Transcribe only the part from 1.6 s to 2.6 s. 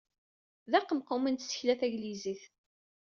taglizit.